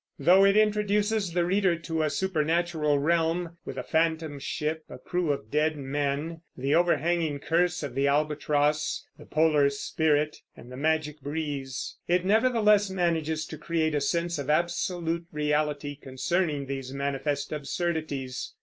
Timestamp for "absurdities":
17.51-18.55